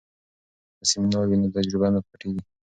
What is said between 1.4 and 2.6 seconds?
نو تجربه نه پټیږي.